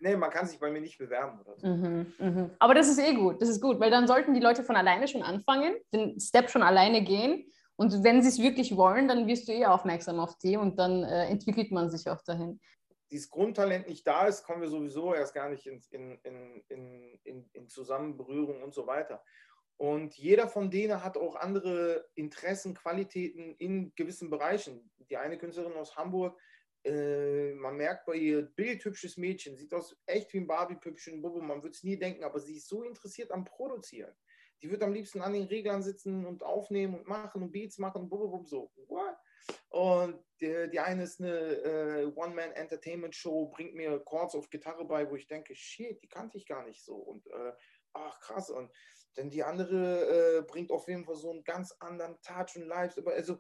[0.01, 1.67] Nee, man kann sich bei mir nicht bewerben oder so.
[1.67, 2.51] Mhm, mh.
[2.59, 5.07] Aber das ist eh gut, das ist gut, weil dann sollten die Leute von alleine
[5.09, 7.47] schon anfangen, den Step schon alleine gehen.
[7.77, 11.03] Und wenn sie es wirklich wollen, dann wirst du eh aufmerksam auf die und dann
[11.03, 12.61] äh, entwickelt man sich auch dahin.
[13.11, 17.51] Dieses Grundtalent nicht da ist, kommen wir sowieso erst gar nicht in, in, in, in,
[17.53, 19.23] in Zusammenberührung und so weiter.
[19.81, 24.91] Und jeder von denen hat auch andere Interessen, Qualitäten in gewissen Bereichen.
[25.09, 26.39] Die eine Künstlerin aus Hamburg,
[26.85, 31.71] äh, man merkt bei ihr, bildhübsches Mädchen, sieht aus echt wie ein Barbie-Püppchen, man würde
[31.71, 34.15] es nie denken, aber sie ist so interessiert am Produzieren.
[34.61, 38.11] Die wird am liebsten an den Reglern sitzen und aufnehmen und machen und Beats machen,
[38.11, 38.71] bub, so.
[38.87, 39.17] What?
[39.71, 45.17] Und die, die eine ist eine äh, One-Man-Entertainment-Show, bringt mir Chords auf Gitarre bei, wo
[45.17, 46.97] ich denke, shit, die kannte ich gar nicht so.
[46.97, 47.53] Und äh,
[47.95, 48.51] ach krass.
[48.51, 48.71] Und
[49.15, 52.97] dann die andere äh, bringt auf jeden Fall so einen ganz anderen Touch und Lives.
[53.07, 53.39] Also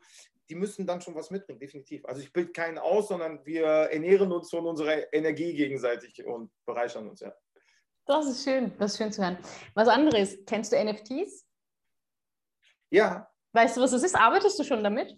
[0.49, 2.05] die müssen dann schon was mitbringen, definitiv.
[2.05, 7.09] Also ich bilde keinen aus, sondern wir ernähren uns von unserer Energie gegenseitig und bereichern
[7.09, 7.33] uns, ja.
[8.07, 9.39] Das ist schön, das ist schön zu hören.
[9.75, 11.47] Was anderes, kennst du NFTs?
[12.91, 13.31] Ja.
[13.53, 14.17] Weißt du, was das ist?
[14.17, 15.17] Arbeitest du schon damit?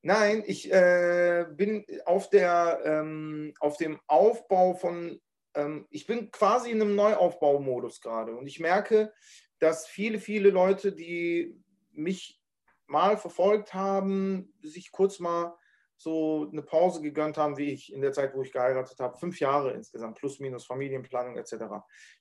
[0.00, 5.20] Nein, ich äh, bin auf, der, ähm, auf dem Aufbau von,
[5.54, 9.12] ähm, ich bin quasi in einem Neuaufbaumodus gerade und ich merke,
[9.58, 11.56] dass viele, viele Leute, die
[11.92, 12.40] mich
[12.86, 15.54] mal verfolgt haben, sich kurz mal
[16.02, 19.16] so eine Pause gegönnt haben, wie ich in der Zeit, wo ich geheiratet habe.
[19.16, 21.54] Fünf Jahre insgesamt, plus minus Familienplanung etc.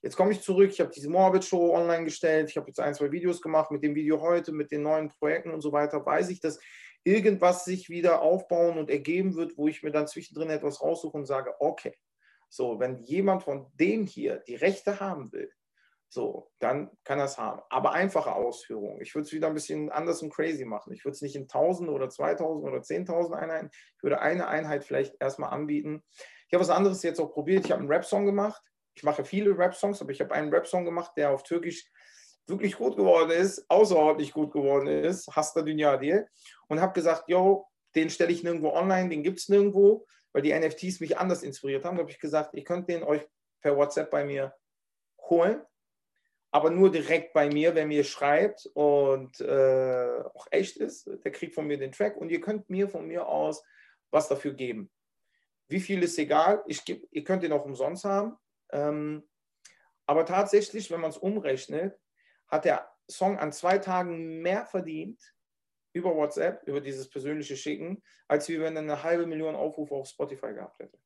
[0.04, 3.12] Jetzt komme ich zurück, ich habe diese Morbid-Show online gestellt, ich habe jetzt ein, zwei
[3.12, 6.06] Videos gemacht mit dem Video heute, mit den neuen Projekten und so weiter.
[6.06, 6.60] Weiß ich, dass
[7.04, 11.26] irgendwas sich wieder aufbauen und ergeben wird, wo ich mir dann zwischendrin etwas raussuche und
[11.26, 11.96] sage, okay,
[12.54, 15.50] so, wenn jemand von dem hier die Rechte haben will,
[16.10, 17.62] so, dann kann es haben.
[17.70, 19.00] Aber einfache Ausführungen.
[19.00, 20.92] Ich würde es wieder ein bisschen anders und crazy machen.
[20.92, 23.70] Ich würde es nicht in 1000 oder 2000 oder 10.000 Einheiten.
[23.96, 26.04] Ich würde eine Einheit vielleicht erstmal anbieten.
[26.48, 27.64] Ich habe was anderes jetzt auch probiert.
[27.64, 28.62] Ich habe einen Rap-Song gemacht.
[28.94, 31.90] Ich mache viele Rap-Songs, aber ich habe einen Rap-Song gemacht, der auf Türkisch
[32.46, 35.34] wirklich gut geworden ist, außerordentlich gut geworden ist.
[35.34, 36.24] Hasta Dünyadie.
[36.68, 40.54] Und habe gesagt, yo, den stelle ich nirgendwo online, den gibt es nirgendwo, weil die
[40.54, 41.98] NFTs mich anders inspiriert haben.
[41.98, 43.28] Habe ich gesagt, ihr könnt den euch
[43.62, 44.54] per WhatsApp bei mir
[45.20, 45.62] holen
[46.52, 51.56] aber nur direkt bei mir, wer mir schreibt und äh, auch echt ist, der kriegt
[51.56, 53.64] von mir den Track und ihr könnt mir von mir aus
[54.12, 54.92] was dafür geben.
[55.70, 58.36] Wie viel ist egal, ich geb, ihr könnt ihn auch umsonst haben.
[58.72, 59.24] Ähm,
[60.06, 61.98] aber tatsächlich, wenn man es umrechnet,
[62.50, 65.22] hat der Song an zwei Tagen mehr verdient
[65.94, 70.08] über WhatsApp, über dieses persönliche Schicken, als wie wenn er eine halbe Million Aufrufe auf
[70.08, 70.98] Spotify gehabt hätte.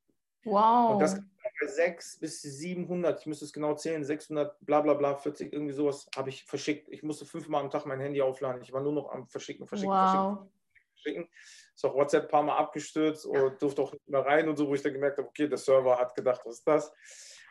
[0.43, 0.93] Wow.
[0.93, 1.19] Und das
[1.65, 6.07] 6 bis 700, ich müsste es genau zählen, 600, bla bla bla, 40, irgendwie sowas
[6.15, 6.87] habe ich verschickt.
[6.89, 8.61] Ich musste fünfmal am Tag mein Handy aufladen.
[8.61, 10.37] Ich war nur noch am Verschicken, Verschicken, wow.
[10.37, 10.49] Verschicken,
[10.93, 11.29] Verschicken.
[11.73, 14.67] Ist auch WhatsApp ein paar Mal abgestürzt und durfte auch nicht mehr rein und so,
[14.67, 16.93] wo ich dann gemerkt habe, okay, der Server hat gedacht, was ist das?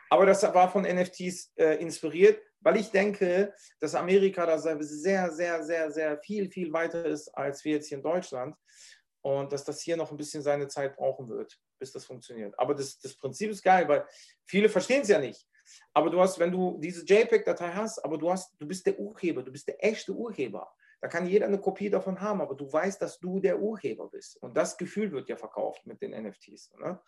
[0.09, 4.81] Aber das war von NFTs äh, inspiriert, weil ich denke, dass Amerika da sehr,
[5.31, 8.55] sehr, sehr, sehr viel, viel weiter ist als wir jetzt hier in Deutschland
[9.21, 12.57] und dass das hier noch ein bisschen seine Zeit brauchen wird, bis das funktioniert.
[12.57, 14.03] Aber das, das Prinzip ist geil, weil
[14.45, 15.47] viele verstehen es ja nicht.
[15.93, 19.43] Aber du hast, wenn du diese JPEG-Datei hast, aber du hast, du bist der Urheber,
[19.43, 20.73] du bist der echte Urheber.
[21.01, 24.41] Da kann jeder eine Kopie davon haben, aber du weißt, dass du der Urheber bist.
[24.41, 26.73] Und das Gefühl wird ja verkauft mit den NFTs.
[26.79, 26.99] Ne?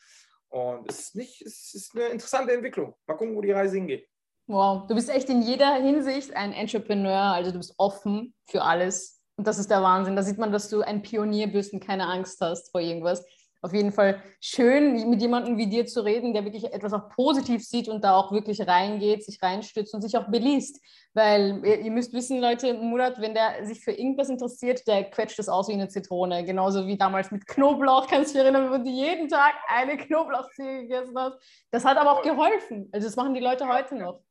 [0.49, 2.95] Und es ist, nicht, es ist eine interessante Entwicklung.
[3.07, 4.07] Mal gucken, wo die Reise hingeht.
[4.47, 9.21] Wow, du bist echt in jeder Hinsicht ein Entrepreneur, also du bist offen für alles
[9.35, 10.15] und das ist der Wahnsinn.
[10.15, 13.25] Da sieht man, dass du ein Pionier bist und keine Angst hast vor irgendwas.
[13.61, 17.65] Auf jeden Fall schön, mit jemandem wie dir zu reden, der wirklich etwas auch positiv
[17.65, 20.79] sieht und da auch wirklich reingeht, sich reinstützt und sich auch beliest.
[21.13, 25.49] Weil ihr, müsst wissen, Leute, Murat, wenn der sich für irgendwas interessiert, der quetscht das
[25.49, 26.45] aus wie eine Zitrone.
[26.45, 28.07] Genauso wie damals mit Knoblauch.
[28.09, 31.37] Kannst du dich erinnern, wo du jeden Tag eine Knoblauchzehe gegessen hast?
[31.71, 32.89] Das hat aber auch geholfen.
[32.93, 34.21] Also das machen die Leute heute noch.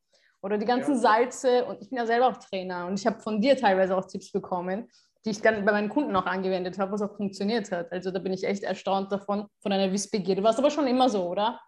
[0.41, 0.99] Oder die ganzen ja.
[0.99, 1.65] Salze.
[1.65, 4.31] Und ich bin ja selber auch Trainer und ich habe von dir teilweise auch Tipps
[4.31, 4.89] bekommen,
[5.25, 7.91] die ich dann bei meinen Kunden auch angewendet habe, was auch funktioniert hat.
[7.91, 10.43] Also da bin ich echt erstaunt davon, von deiner Wissbegierde.
[10.43, 11.59] War es aber schon immer so, oder?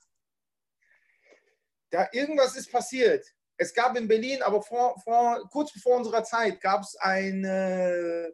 [1.92, 3.26] Da irgendwas ist passiert.
[3.58, 8.32] Es gab in Berlin, aber vor, vor, kurz bevor unserer Zeit, gab es ein, äh,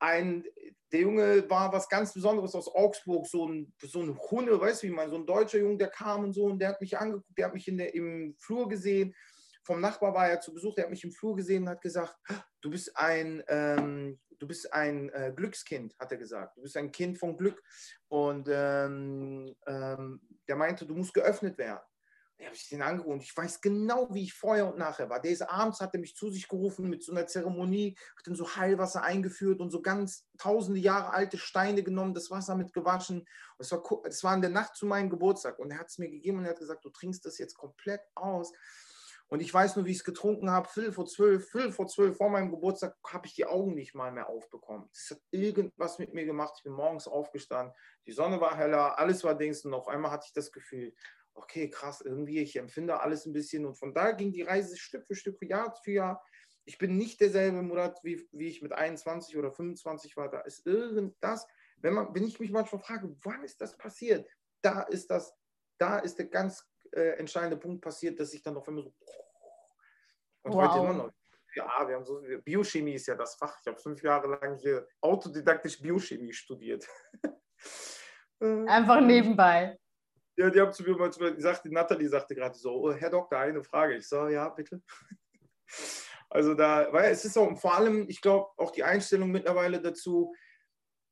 [0.00, 0.44] ein
[0.92, 4.86] der Junge war was ganz Besonderes aus Augsburg, so ein, so ein Hunde, weißt du
[4.86, 7.36] wie man, so ein deutscher Junge, der kam und so und der hat mich angeguckt,
[7.36, 9.14] der hat mich der, im Flur gesehen.
[9.64, 12.16] Vom Nachbar war er zu Besuch, der hat mich im Flur gesehen und hat gesagt,
[12.62, 16.56] du bist ein, ähm, du bist ein äh, Glückskind, hat er gesagt.
[16.56, 17.62] Du bist ein Kind von Glück.
[18.08, 21.84] Und ähm, ähm, der meinte, du musst geöffnet werden.
[22.40, 25.20] Habe ich den angerufen ich weiß genau, wie ich vorher und nachher war.
[25.20, 28.56] Der abends, hat er mich zu sich gerufen mit so einer Zeremonie, hat dann so
[28.56, 33.26] Heilwasser eingeführt und so ganz tausende Jahre alte Steine genommen, das Wasser mit gewaschen.
[33.58, 36.08] Es war, es war in der Nacht zu meinem Geburtstag und er hat es mir
[36.08, 38.52] gegeben und er hat gesagt, du trinkst das jetzt komplett aus.
[39.30, 42.16] Und ich weiß nur, wie ich es getrunken habe, Viertel vor zwölf, Viertel vor zwölf
[42.16, 44.88] vor meinem Geburtstag habe ich die Augen nicht mal mehr aufbekommen.
[44.90, 46.54] Das hat irgendwas mit mir gemacht.
[46.56, 47.74] Ich bin morgens aufgestanden,
[48.06, 50.94] die Sonne war heller, alles war Dings und auf einmal hatte ich das Gefühl,
[51.38, 53.64] okay, krass, irgendwie, ich empfinde alles ein bisschen.
[53.64, 56.24] Und von da ging die Reise Stück für Stück, Jahr für Jahr.
[56.64, 60.30] Ich bin nicht derselbe Murat, wie, wie ich mit 21 oder 25 war.
[60.30, 61.46] Da ist irgendwas,
[61.78, 64.28] wenn, man, wenn ich mich manchmal frage, wann ist das passiert?
[64.60, 65.34] Da ist das,
[65.78, 68.94] da ist der ganz äh, entscheidende Punkt passiert, dass ich dann auf einmal so.
[70.42, 70.68] Und wow.
[70.68, 71.12] heute immer noch.
[71.54, 73.58] ja, wir haben so Biochemie ist ja das Fach.
[73.60, 76.86] Ich habe fünf Jahre lang hier autodidaktisch Biochemie studiert.
[78.40, 79.78] Einfach nebenbei.
[80.38, 83.38] Ja, die haben zu mir mal gesagt, die Nathalie sagte gerade so, oh, Herr Doktor,
[83.38, 83.96] eine Frage.
[83.96, 84.80] Ich so, ja, bitte.
[86.30, 90.34] Also da, weil es ist auch vor allem, ich glaube, auch die Einstellung mittlerweile dazu,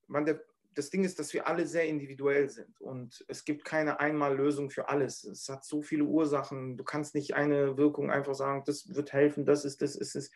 [0.08, 0.42] man, der,
[0.74, 4.90] das Ding ist, dass wir alle sehr individuell sind und es gibt keine Einmallösung für
[4.90, 5.24] alles.
[5.24, 6.76] Es hat so viele Ursachen.
[6.76, 10.30] Du kannst nicht eine Wirkung einfach sagen, das wird helfen, das ist, das ist, es.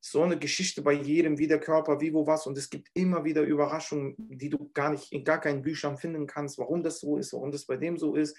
[0.00, 2.46] So eine Geschichte bei jedem, wie der Körper, wie, wo, was.
[2.46, 6.26] Und es gibt immer wieder Überraschungen, die du gar nicht in gar keinen Büchern finden
[6.26, 8.36] kannst, warum das so ist, warum das bei dem so ist.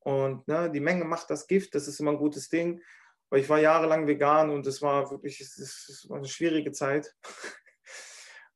[0.00, 2.80] Und ne, die Menge macht das Gift, das ist immer ein gutes Ding.
[3.28, 7.14] Weil ich war jahrelang vegan und es war wirklich es, es war eine schwierige Zeit.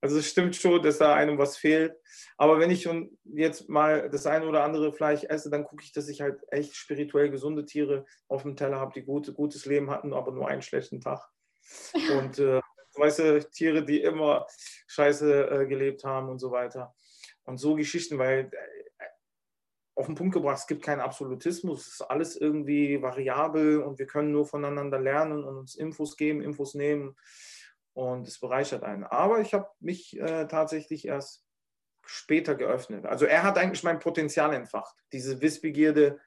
[0.02, 1.94] Also es stimmt schon, dass da einem was fehlt.
[2.38, 5.92] Aber wenn ich schon jetzt mal das eine oder andere Fleisch esse, dann gucke ich,
[5.92, 9.90] dass ich halt echt spirituell gesunde Tiere auf dem Teller habe, die gut, gutes Leben
[9.90, 11.28] hatten, aber nur einen schlechten Tag.
[12.18, 12.60] Und äh,
[12.94, 14.46] weißt du, Tiere, die immer
[14.86, 16.94] scheiße äh, gelebt haben und so weiter.
[17.44, 19.04] Und so Geschichten, weil äh,
[19.94, 24.06] auf den Punkt gebracht, es gibt keinen Absolutismus, es ist alles irgendwie variabel und wir
[24.06, 27.16] können nur voneinander lernen und uns Infos geben, Infos nehmen
[27.92, 29.04] und es bereichert einen.
[29.04, 31.44] Aber ich habe mich äh, tatsächlich erst
[32.06, 33.04] später geöffnet.
[33.04, 34.96] Also er hat eigentlich mein Potenzial entfacht.
[35.12, 36.18] Diese Wissbegierde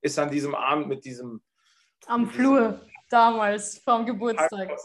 [0.00, 1.42] ist an diesem Abend mit diesem...
[2.06, 4.76] Am mit Flur diesem, damals, vom Geburtstag.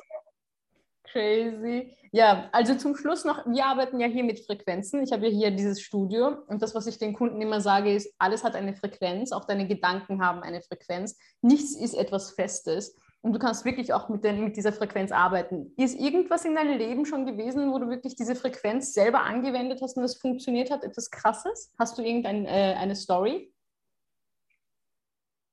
[1.03, 1.95] Crazy.
[2.11, 5.03] Ja, also zum Schluss noch, wir arbeiten ja hier mit Frequenzen.
[5.03, 8.13] Ich habe ja hier dieses Studio und das, was ich den Kunden immer sage, ist,
[8.19, 11.17] alles hat eine Frequenz, auch deine Gedanken haben eine Frequenz.
[11.41, 15.73] Nichts ist etwas Festes und du kannst wirklich auch mit, den, mit dieser Frequenz arbeiten.
[15.77, 19.97] Ist irgendwas in deinem Leben schon gewesen, wo du wirklich diese Frequenz selber angewendet hast
[19.97, 20.83] und es funktioniert hat?
[20.83, 21.71] Etwas Krasses?
[21.77, 23.51] Hast du irgendeine äh, eine Story?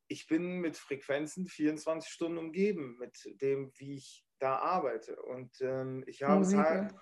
[0.09, 5.21] Ich bin mit Frequenzen 24 Stunden umgeben, mit dem, wie ich da arbeite.
[5.23, 6.95] Und ähm, ich habe Musik, halt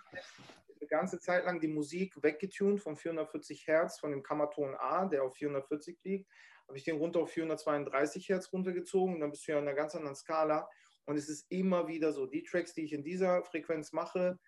[0.80, 5.22] eine ganze Zeit lang die Musik weggetunt von 440 Hertz, von dem Kammerton A, der
[5.24, 6.30] auf 440 liegt
[6.68, 9.76] habe ich den runter auf 432 Hertz runtergezogen und dann bist du ja in einer
[9.76, 10.68] ganz anderen Skala.
[11.06, 14.38] Und es ist immer wieder so, die Tracks, die ich in dieser Frequenz mache,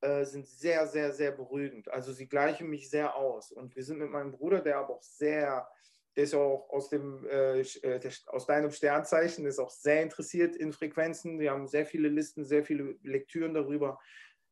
[0.00, 1.88] äh, sind sehr, sehr, sehr beruhigend.
[1.88, 3.52] Also sie gleichen mich sehr aus.
[3.52, 5.68] Und wir sind mit meinem Bruder, der aber auch sehr,
[6.20, 10.54] der ist auch aus, dem, äh, äh der, aus deinem Sternzeichen, ist auch sehr interessiert
[10.54, 11.40] in Frequenzen.
[11.40, 13.98] Wir haben sehr viele Listen, sehr viele Lektüren darüber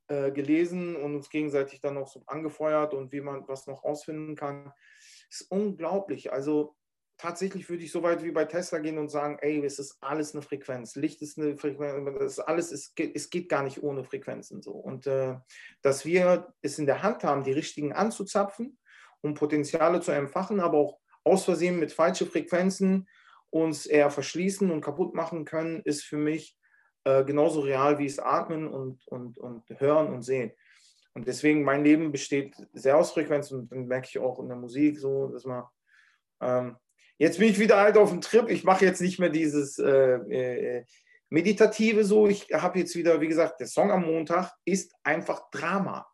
[0.08, 4.34] äh, gelesen und uns gegenseitig dann auch so angefeuert und wie man was noch ausfinden
[4.34, 4.72] kann.
[5.28, 6.32] Ist unglaublich.
[6.32, 6.74] Also
[7.18, 10.32] tatsächlich würde ich so weit wie bei Tesla gehen und sagen, ey, es ist alles
[10.32, 10.96] eine Frequenz.
[10.96, 14.72] Licht ist eine Frequenz, das alles, es geht, es geht gar nicht ohne Frequenzen so.
[14.72, 15.36] Und äh,
[15.82, 18.78] dass wir es in der Hand haben, die richtigen anzuzapfen,
[19.20, 20.98] um Potenziale zu empfachen, aber auch
[21.28, 23.08] aus Versehen mit falschen Frequenzen
[23.50, 26.58] uns eher verschließen und kaputt machen können, ist für mich
[27.04, 30.52] äh, genauso real wie es Atmen und, und, und Hören und Sehen.
[31.14, 34.58] Und deswegen, mein Leben besteht sehr aus Frequenzen und dann merke ich auch in der
[34.58, 35.64] Musik so, dass man
[36.40, 36.76] ähm,
[37.18, 38.48] Jetzt bin ich wieder halt auf dem Trip.
[38.48, 40.84] Ich mache jetzt nicht mehr dieses äh, äh,
[41.28, 42.28] Meditative so.
[42.28, 46.06] Ich habe jetzt wieder, wie gesagt, der Song am Montag ist einfach Drama.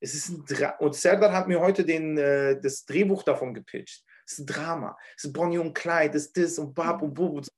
[0.00, 4.04] Es ist ein Dra und Serdar hat mir heute den, äh, das Drehbuch davon gepitcht.
[4.30, 4.96] Es ist ein Drama.
[5.16, 7.32] Es ist Bonnie und Clyde, das ist das und Bab und Bub.
[7.32, 7.52] Und so.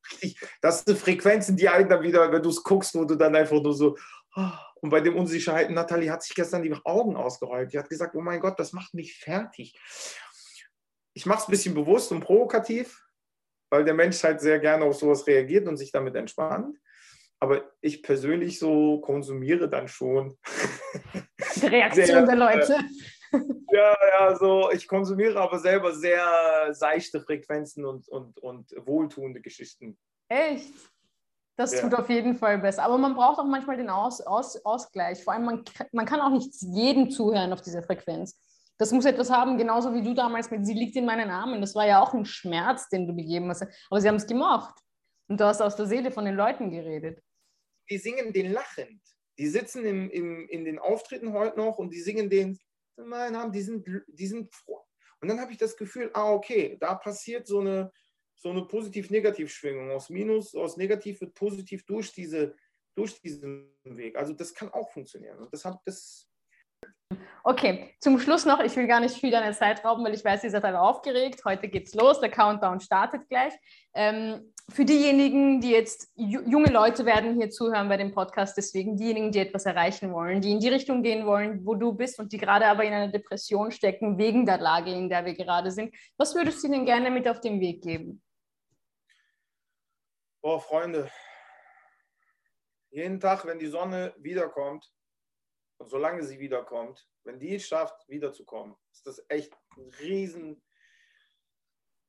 [0.61, 3.61] Das sind Frequenzen, die halt dann wieder, wenn du es guckst, wo du dann einfach
[3.61, 3.97] nur so.
[4.35, 4.51] Oh.
[4.81, 7.73] Und bei den Unsicherheiten, Nathalie hat sich gestern die Augen ausgeheult.
[7.73, 9.79] Die hat gesagt, oh mein Gott, das macht mich fertig
[11.15, 13.03] ich mache es ein bisschen bewusst und provokativ,
[13.71, 16.79] weil der Mensch halt sehr gerne auf sowas reagiert und sich damit entspannt.
[17.41, 20.39] Aber ich persönlich so konsumiere dann schon.
[21.57, 22.79] Die Reaktion sehr, der Leute.
[23.73, 29.97] Ja, ja, so ich konsumiere aber selber sehr seichte Frequenzen und, und, und wohltuende Geschichten.
[30.29, 30.75] Echt?
[31.57, 31.81] Das ja.
[31.81, 32.83] tut auf jeden Fall besser.
[32.83, 35.23] Aber man braucht auch manchmal den Aus, Aus, Ausgleich.
[35.23, 38.39] Vor allem, man, man kann auch nicht jedem zuhören auf dieser Frequenz.
[38.79, 41.61] Das muss etwas haben, genauso wie du damals mit Sie liegt in meinen Armen.
[41.61, 43.63] Das war ja auch ein Schmerz, den du gegeben hast.
[43.91, 44.75] Aber sie haben es gemocht.
[45.29, 47.23] Und du hast aus der Seele von den Leuten geredet.
[47.91, 49.01] Die singen den lachend.
[49.39, 52.59] Die sitzen im, im, in den Auftritten heute noch und die singen den,
[52.97, 54.85] mein Name, die sind, die sind froh.
[55.21, 57.93] Und dann habe ich das Gefühl, ah, okay, da passiert so eine,
[58.35, 59.91] so eine Positiv-Negativ-Schwingung.
[59.91, 62.57] Aus Minus, aus Negativ wird positiv durch, diese,
[62.95, 64.17] durch diesen Weg.
[64.17, 65.39] Also das kann auch funktionieren.
[65.39, 66.29] Und das, hat, das
[67.45, 70.45] Okay, zum Schluss noch, ich will gar nicht viel deine Zeit rauben, weil ich weiß,
[70.45, 71.45] ihr seid alle aufgeregt.
[71.45, 73.53] Heute geht's los, der Countdown startet gleich.
[73.95, 79.33] Ähm, für diejenigen, die jetzt junge Leute werden hier zuhören bei dem Podcast, deswegen diejenigen,
[79.33, 82.39] die etwas erreichen wollen, die in die Richtung gehen wollen, wo du bist und die
[82.39, 86.35] gerade aber in einer Depression stecken, wegen der Lage, in der wir gerade sind, was
[86.35, 88.23] würdest du ihnen gerne mit auf den Weg geben?
[90.41, 91.11] Boah, Freunde,
[92.91, 94.89] jeden Tag, wenn die Sonne wiederkommt,
[95.83, 100.63] und solange sie wiederkommt, wenn die es schafft, wiederzukommen, ist das echt ein riesen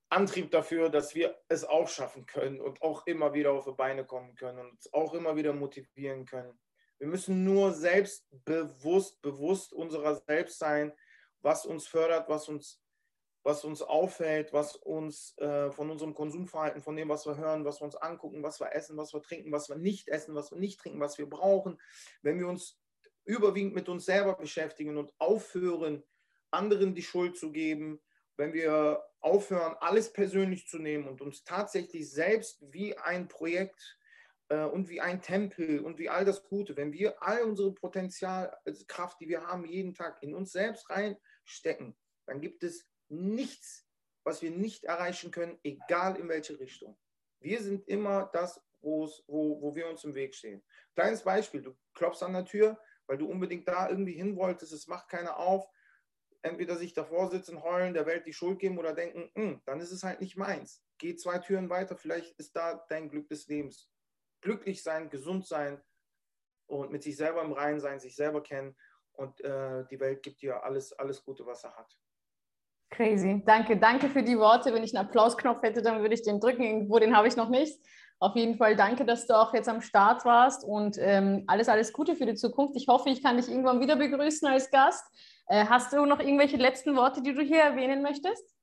[0.09, 4.05] Antrieb dafür, dass wir es auch schaffen können und auch immer wieder auf die Beine
[4.05, 6.59] kommen können und uns auch immer wieder motivieren können.
[6.99, 10.93] Wir müssen nur selbstbewusst, bewusst unserer selbst sein,
[11.41, 12.79] was uns fördert, was uns,
[13.41, 17.81] was uns auffällt, was uns äh, von unserem Konsumverhalten, von dem, was wir hören, was
[17.81, 20.59] wir uns angucken, was wir essen, was wir trinken, was wir nicht essen, was wir
[20.59, 21.81] nicht trinken, was wir brauchen.
[22.21, 22.79] Wenn wir uns
[23.25, 26.03] überwiegend mit uns selber beschäftigen und aufhören,
[26.51, 28.01] anderen die Schuld zu geben,
[28.37, 33.97] wenn wir aufhören, alles persönlich zu nehmen und uns tatsächlich selbst wie ein Projekt
[34.49, 39.19] äh, und wie ein Tempel und wie all das Gute, wenn wir all unsere Potenzialkraft,
[39.19, 43.87] die wir haben, jeden Tag in uns selbst reinstecken, dann gibt es nichts,
[44.23, 46.97] was wir nicht erreichen können, egal in welche Richtung.
[47.39, 50.63] Wir sind immer das, wo, wo wir uns im Weg stehen.
[50.95, 54.87] Kleines Beispiel, du klopfst an der Tür, weil du unbedingt da irgendwie hin wolltest, es
[54.87, 55.67] macht keiner auf,
[56.41, 59.91] entweder sich davor sitzen, heulen, der Welt die Schuld geben oder denken, hm, dann ist
[59.91, 60.83] es halt nicht meins.
[60.97, 63.89] Geh zwei Türen weiter, vielleicht ist da dein Glück des Lebens.
[64.41, 65.81] Glücklich sein, gesund sein
[66.67, 68.75] und mit sich selber im Reinen sein, sich selber kennen
[69.13, 71.97] und äh, die Welt gibt dir alles, alles Gute, was er hat.
[72.89, 73.41] Crazy.
[73.45, 74.71] Danke, danke für die Worte.
[74.71, 76.61] Wenn ich einen Applausknopf hätte, dann würde ich den drücken.
[76.61, 77.79] Irgendwo, den habe ich noch nicht.
[78.19, 81.91] Auf jeden Fall danke, dass du auch jetzt am Start warst und ähm, alles, alles
[81.91, 82.75] Gute für die Zukunft.
[82.75, 85.05] Ich hoffe, ich kann dich irgendwann wieder begrüßen als Gast.
[85.47, 88.53] Äh, hast du noch irgendwelche letzten Worte, die du hier erwähnen möchtest?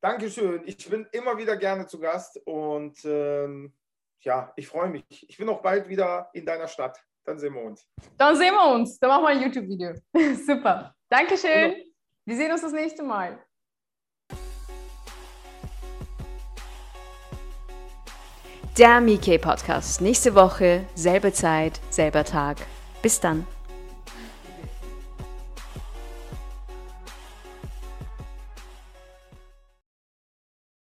[0.00, 0.62] Dankeschön.
[0.66, 3.72] Ich bin immer wieder gerne zu Gast und ähm,
[4.20, 5.04] ja, ich freue mich.
[5.28, 6.98] Ich bin auch bald wieder in deiner Stadt.
[7.24, 7.86] Dann sehen wir uns.
[8.18, 8.98] Dann sehen wir uns.
[8.98, 9.94] Dann machen wir ein YouTube-Video.
[10.46, 10.94] Super.
[11.08, 11.74] Dankeschön.
[12.26, 13.38] Wir sehen uns das nächste Mal.
[18.76, 20.00] Der Mickey Podcast.
[20.00, 22.56] Nächste Woche, selbe Zeit, selber Tag.
[23.02, 23.46] Bis dann.